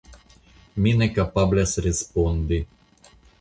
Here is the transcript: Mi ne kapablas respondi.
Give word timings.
Mi 0.85 0.93
ne 1.01 1.07
kapablas 1.17 1.75
respondi. 1.89 2.61